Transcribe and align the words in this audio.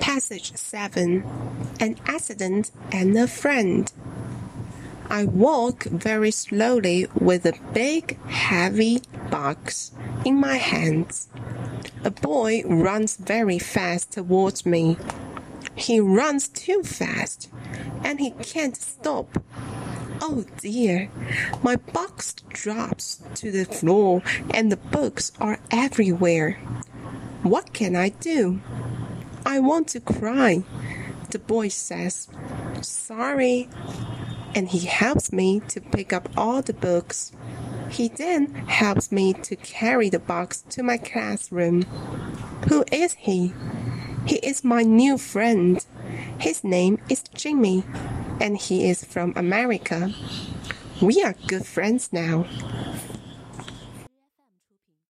Passage 0.00 0.56
7 0.56 1.24
An 1.78 1.96
accident 2.06 2.72
and 2.90 3.16
a 3.16 3.28
friend. 3.28 3.92
I 5.08 5.24
walk 5.24 5.84
very 5.84 6.30
slowly 6.30 7.06
with 7.14 7.46
a 7.46 7.58
big, 7.72 8.20
heavy 8.26 9.02
box 9.30 9.92
in 10.24 10.40
my 10.40 10.56
hands. 10.56 11.28
A 12.02 12.10
boy 12.10 12.62
runs 12.64 13.16
very 13.16 13.58
fast 13.58 14.12
towards 14.12 14.66
me. 14.66 14.96
He 15.76 16.00
runs 16.00 16.48
too 16.48 16.82
fast, 16.82 17.48
and 18.02 18.18
he 18.18 18.30
can't 18.32 18.76
stop. 18.76 19.42
Oh 20.20 20.44
dear, 20.58 21.10
my 21.62 21.76
box 21.76 22.34
drops 22.48 23.22
to 23.36 23.52
the 23.52 23.64
floor 23.64 24.22
and 24.52 24.72
the 24.72 24.76
books 24.76 25.32
are 25.40 25.60
everywhere. 25.70 26.58
What 27.42 27.72
can 27.74 27.94
I 27.94 28.08
do? 28.08 28.60
I 29.54 29.60
want 29.60 29.86
to 29.90 30.00
cry. 30.00 30.64
The 31.30 31.38
boy 31.38 31.68
says, 31.68 32.26
Sorry. 32.80 33.68
And 34.52 34.68
he 34.68 34.80
helps 34.80 35.32
me 35.32 35.60
to 35.68 35.80
pick 35.80 36.12
up 36.12 36.28
all 36.36 36.60
the 36.60 36.72
books. 36.72 37.30
He 37.88 38.08
then 38.08 38.52
helps 38.66 39.12
me 39.12 39.32
to 39.32 39.54
carry 39.54 40.08
the 40.10 40.18
box 40.18 40.64
to 40.70 40.82
my 40.82 40.96
classroom. 40.96 41.82
Who 42.68 42.84
is 42.90 43.12
he? 43.14 43.52
He 44.26 44.38
is 44.38 44.64
my 44.64 44.82
new 44.82 45.18
friend. 45.18 45.86
His 46.36 46.64
name 46.64 46.98
is 47.08 47.22
Jimmy, 47.32 47.84
and 48.40 48.56
he 48.56 48.90
is 48.90 49.04
from 49.04 49.34
America. 49.36 50.12
We 51.00 51.22
are 51.22 51.36
good 51.46 51.64
friends 51.64 52.12
now. 52.12 52.46